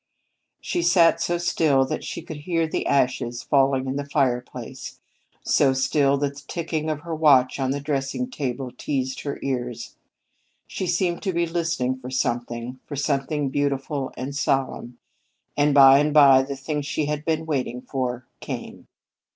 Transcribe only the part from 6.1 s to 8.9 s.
that the ticking of her watch on the dressing table